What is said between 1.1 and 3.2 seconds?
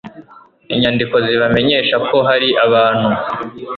zibamenyesha ko hari abantu